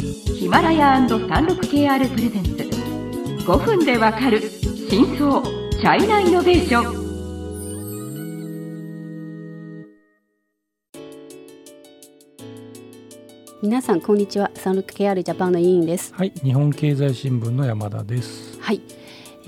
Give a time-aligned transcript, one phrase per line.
[0.00, 2.50] ヒマラヤ &36KR プレゼンツ。
[3.44, 4.40] 5分でわかる
[4.88, 7.08] 真相チャイナイノベーション。
[13.60, 14.52] 皆さんこんにちは。
[14.54, 16.14] サンルック KR ジャパンの委員です。
[16.14, 18.56] はい日本経済新聞の山田です。
[18.60, 18.80] はい。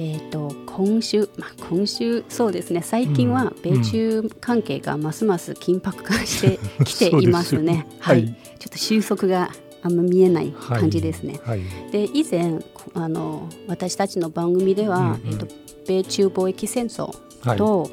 [0.00, 2.82] えーと、今週、まあ、今週そうですね。
[2.82, 11.40] 最近は米中関係がますます緊迫化してきていますね、 うん、はい、はい、ちょっと収束があんま見えない感じですね。
[11.44, 11.60] はい。
[11.60, 12.58] はい、で以前
[12.94, 15.46] あの私たちの番組では、うんうん、えーと、
[15.86, 17.12] 米中貿易戦争
[17.56, 17.90] と、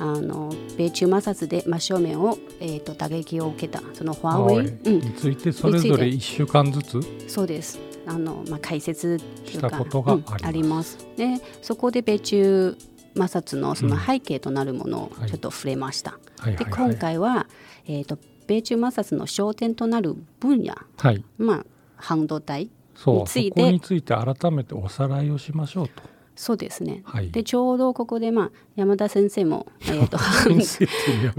[0.00, 7.00] あの米中摩擦で真正面を、えーと、打撃を受けたそのファーウェイ、うん、についてそれぞれ1週間ずつ？
[7.26, 7.80] そうです。
[8.06, 10.98] あの、まあ、解説したことがあります。
[11.16, 12.76] でそこで米中
[13.14, 16.18] 摩擦のその背景となるものをちょっと触れました。
[16.44, 17.48] で今回は、
[17.86, 18.18] えーと、
[18.48, 21.66] 米中摩擦の焦点となる分野、はい、まあ、
[21.96, 22.70] 半導体
[23.06, 23.70] について。
[23.70, 26.02] について改めておさらいをしましょうと。
[26.34, 30.18] そうですね、はい、でちょうどここで、まあ、山田先生も、 えーと、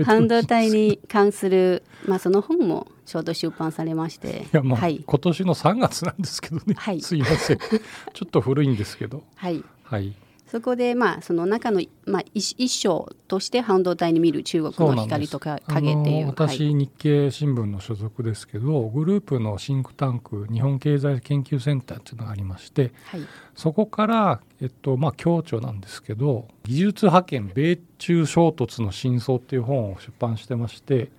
[0.03, 4.41] 半導体に関する、まあ、その本もちょうど出版されまして。
[4.41, 7.57] いや、まあ、はい、今年の3月なんですけどね、はい、すいません。
[7.57, 7.77] ちょ
[8.25, 9.23] っと古いんですけど。
[9.35, 10.13] はい、はい
[10.49, 16.27] そこでまあその中のまあ一一章として半導体に見る中国の光とか影っていう。
[16.27, 23.21] 私、日経新聞の所属ですけどグループのシンクタンク日本経済研究センターっていうのがありまして、はい、
[23.55, 31.11] そこからえっとまあ共著なんですけど技術派遣米中衝突の真相っていう本を出版してまして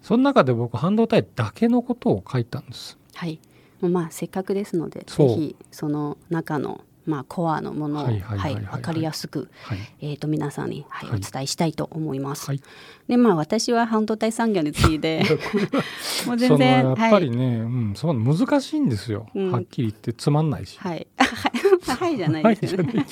[0.00, 2.96] その中で僕半導体だけのことを書いたんです。
[3.14, 3.38] はい。
[3.82, 12.46] まあ、せっかくですのでぜひその中のまあ、コアのものを、はい分かりやすく、はい、えー、と皆さんに、はい、お伝えしたいと思います。
[12.46, 12.60] はい、
[13.08, 15.22] でまあ私は半導体産業について
[16.26, 20.78] もう全然やっぱりね、はい、うん、そう難しいんですよ、うん、はっきり言ってつまんないし。
[20.78, 21.06] はい。
[21.86, 23.06] はいじゃないですよね。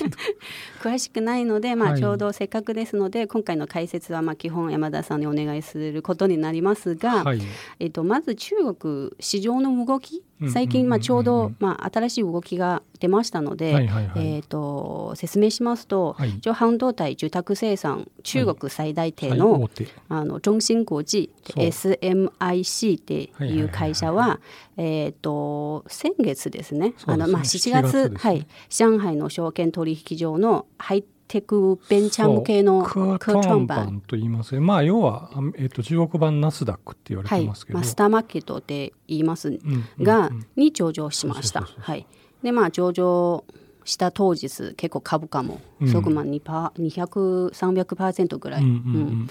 [0.82, 7.40] 詳しくないので、まあ、ちょうどせっかくですので、はい、今回の解説はまあ基本山田さんにお願いすることになりますが、はい、
[7.78, 19.70] えっと、まず中国市場の動き最近まあちょうどまあ新しい動きが出ましたので、えっと説明しますと、はい、半導体住宅生産中国最大手の、はい、
[20.08, 24.40] あの中芯国際 SMIC っていう会社は、
[24.76, 34.58] えっと先月ですね、あのまあ7月、ね、はい、上海の証券取引所のハイテクベンチャー向けのクートーン版と言います。
[34.60, 39.58] まあ要は、えーと、中国版ナスダックって言われてますけど、はい、マスターマーケットって言います
[40.00, 41.62] が、に上場しました。
[41.62, 42.06] はい、
[42.42, 43.44] でまあ上場
[43.84, 49.28] した当日結構株価もすごくまあ200300%ぐらい上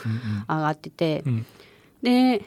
[0.47, 1.45] がってて、うん、
[2.01, 2.45] で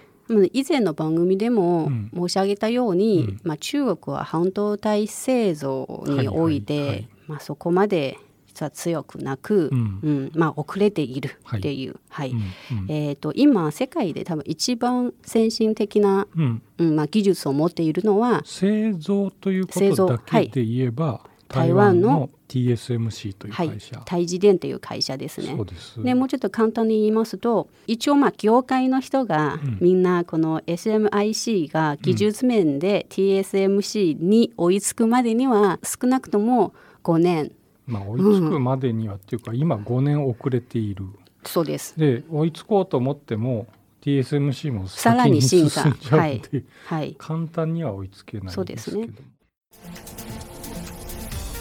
[0.52, 8.18] 以前の番組でも申し上げたように、うん、まあ、中国は半導体製造において、まあ、そこまで
[8.56, 16.62] 実は強くなく、うん、うん、まあ、遅れているっていう、はい、はいうん、えーと、今世界で多分一番先進的な、うん。
[16.78, 25.56] まあ、技術を持っているのは製造ということだけで言えば、はい、台湾の TSMC という会社、はい、台積電という会社ですね。
[25.98, 36.74] でもうちょっと簡単に言いますと一応まあ業界の人がみんなこの SMIC が技術面で TSMC に追いつくまでには少なくとも
[37.04, 37.52] 5年
[37.86, 41.06] まあ、追いつくまでにはっていうか、うん、今5年遅れている。
[41.44, 41.98] そうです。
[41.98, 43.66] で追いつこうと思っても
[44.02, 46.42] TSMC も先に進んじゃうので、はい、
[46.86, 49.08] はい、簡単には追いつけないそうですね。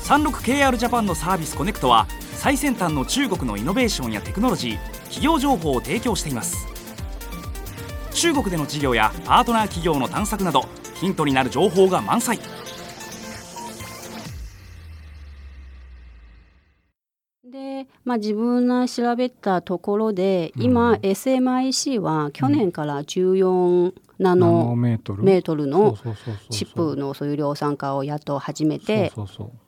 [0.04, 6.68] 36KR ジャパンのサービスコネクトは最先端の中国のイノベーションやテクノロジー企業情報を提供しています。
[8.12, 10.66] 中国での事業やパートナー企業の探索など
[10.96, 12.40] ヒントになる情報が満載
[18.06, 24.98] まあ、自分が調べたところで今、うん、SMIC は去年から14ナノメー
[25.42, 25.68] トル？
[25.68, 25.98] の
[26.50, 29.12] チップのそういう量産化をやっと始めて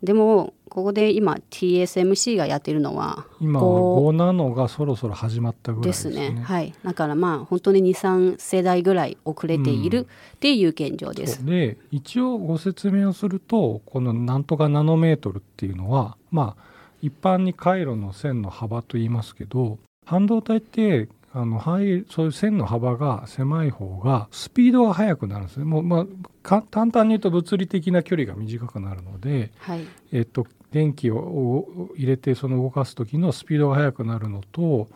[0.01, 6.29] でもここで今 TSMC がやってるのは今は5ナノがそろそろ始まったぐらいですね。
[6.29, 6.41] ね。
[6.41, 11.39] はい、だからまあ本当に23世代ぐらい遅れているっていう現状です。
[11.39, 11.43] う。
[11.43, 25.65] ん、で一応ご説明をするとこのなんとかナノメートルっていうのはまあ一般に回路の線の幅と言いますけど半導体ってあのそういう線の幅が狭い方がスピードが速くなるんですね。
[25.65, 26.05] もうまあ、
[26.41, 34.87] 簡単に言うと物理的な距離が短くなるので、はい、えっと、電気を入れてその動かす時のスピードが速くなるのと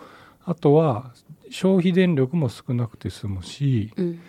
[0.44, 1.12] あとは
[1.50, 4.20] 消費電力も少なくて済むし、うん、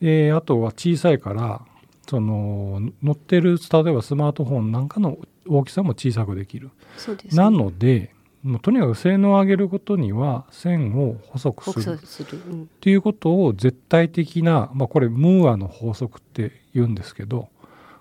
[0.00, 1.62] えー、あとは小さいから
[2.08, 6.70] その乗ってる例えばスマートフォンなんかの大きさも小さくできる。
[7.08, 12.34] ね、なのでもうとにかく性能を上げることには線を細くする。
[12.34, 17.48] っていうことを絶対的な、まあ、これムーアの法則って言うんですけど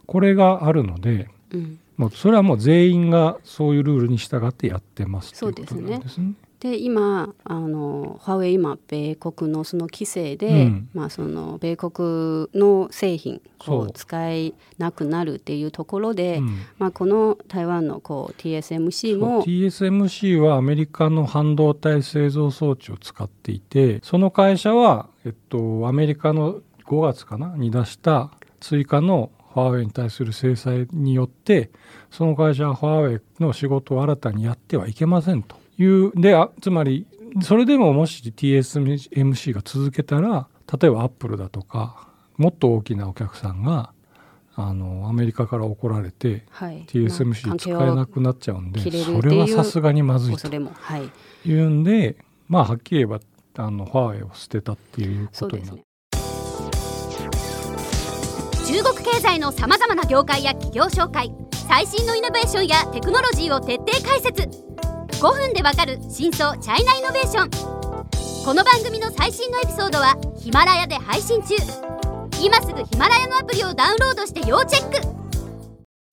[0.06, 6.02] これがあるので、うん、もうそれはもう全員がそういうルールに従ってやってますそうですね。
[6.60, 31.72] で今あのファーウェイ今米国のその規制で、うん、まあ、その米国の製品を使えなくなるっていうところで、うん、まあ、この台湾のこう TSMC も TSMC はアメリカの半導体製造装置を使っていてその会社は、えっと、アメリカの5月かなに出した追加のファーウェイに対する制裁によって
[32.12, 37.08] その会社はファーウェイの仕事を新たにやってはいけませんというであつまり
[37.42, 40.48] それでももし TSMC が続けたら
[40.80, 43.94] 例えばアップルだとかもっと大きなお客さんが
[44.56, 50.50] あのアメリカから怒られて、はい、TSMC 使えなくなっちゃうんで、それはさすがにまずいと。
[50.98, 51.52] い。
[51.54, 52.18] うんで、
[52.50, 53.20] まあはっきり言えば
[53.56, 55.84] あのファーウェイを捨てたっていうことになって。
[58.68, 61.32] 中国経済のさまざまな業界や企業紹介
[61.70, 64.50] 最新のイノベーションやテクノロジーを徹底解説
[65.20, 67.50] 5分でわかる真相チャイナイノベーション。
[68.46, 71.56] この番組の最新のエピソードはヒマラヤで配信中。
[72.42, 75.19] 今すぐヒマラヤのアプリをダウンロードして要チェック。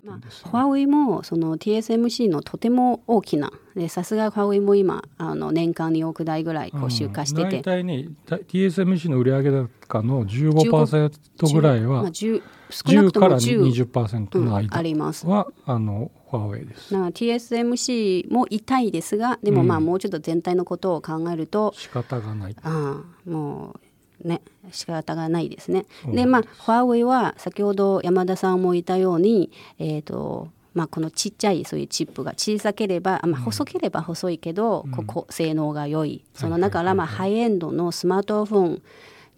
[0.06, 15.26] まあ、ファーウェイもその TSMC のとても大きなでさすがファーウェイも今あの年間2億台ぐらいこう集荷してて、うん、大体ね TSMC の売上高の15%ぐらいは 10, 10から20%の間は、うん、あります。
[15.26, 16.94] はあのファーウェイです。
[16.94, 23.80] TSMC も痛いですがでもまあもうちょっと全体のことを考えると、仕方がないあもう
[24.24, 24.40] ね
[24.72, 25.86] 仕方がないですね。
[26.06, 36.22] でまあファーウェイは先ほど山田さんも言ったようにえっ、ー、とまあ、このちっちゃいそういうチップが小さければ、まあ、細ければ細いけど、うん、ここ性能が良い。
[36.34, 38.82] その中からまあハイエンドのスマートフォン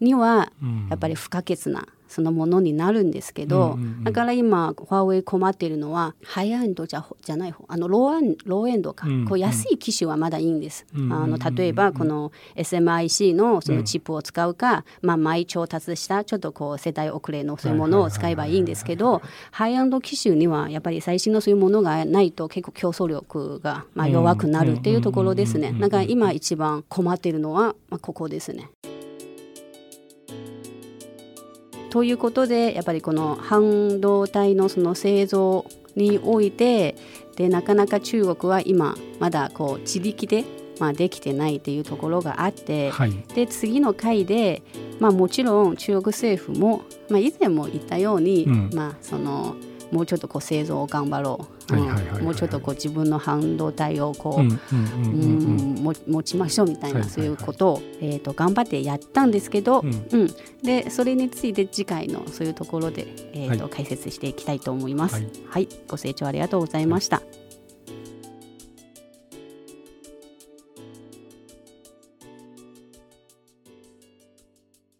[0.01, 0.51] には
[0.89, 7.63] やっぱり不可欠なそのものになるんですけど、うんうんうん、だから今ファーウェイ困っているのはハイエンドじゃじゃない方。
[7.67, 19.21] あのローローエンドか、うんうん、こう安い機種はまだいいんです、うんうん、あの例えばこの SMIC のそのチップを使うか、うん、まあ、毎調達したちょっとこう世代遅れのそういうものを使えばいいんですけど
[19.51, 25.73] ハイエンド機種にはやっぱり最新のそういうものがないと結構競争力がまあ弱くなるっていうところですね。
[25.79, 28.69] だから今一番困っているのはまあここですね。
[31.89, 35.65] ということでやっぱりこの半導体のその製造
[35.95, 36.95] において
[37.35, 40.45] でなかなか中国は今まだこう自力で
[40.79, 44.63] まあ、できてないっていうところがあって、はい、で次の回で、
[44.99, 49.55] まあ、もちろん中国政府も、まあ、以前も言ったように、うん、まあ、その
[49.91, 54.43] もうちょっとこう製造を頑張ろう、もうちょっとこう自分の半導体をこう
[56.09, 60.29] 持ちましょうみたいな、そういうことを、えー、と頑張ってやったんですけど、うん
[60.63, 65.25] でそれについて次回のそういうところで、えーと解説していきたいと思います。
[65.47, 67.21] はい、ご清聴ありがとうございました。